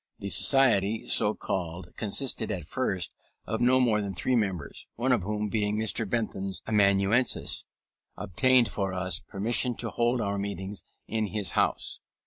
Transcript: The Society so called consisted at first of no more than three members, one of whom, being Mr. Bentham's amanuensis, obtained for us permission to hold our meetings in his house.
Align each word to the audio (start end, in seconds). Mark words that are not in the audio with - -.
The 0.17 0.29
Society 0.29 1.07
so 1.07 1.35
called 1.35 1.95
consisted 1.95 2.49
at 2.49 2.65
first 2.65 3.13
of 3.45 3.61
no 3.61 3.79
more 3.79 4.01
than 4.01 4.15
three 4.15 4.35
members, 4.35 4.87
one 4.95 5.11
of 5.11 5.21
whom, 5.21 5.47
being 5.47 5.77
Mr. 5.77 6.09
Bentham's 6.09 6.63
amanuensis, 6.65 7.65
obtained 8.17 8.67
for 8.71 8.95
us 8.95 9.19
permission 9.19 9.75
to 9.75 9.91
hold 9.91 10.19
our 10.19 10.39
meetings 10.39 10.81
in 11.07 11.27
his 11.27 11.51
house. 11.51 11.99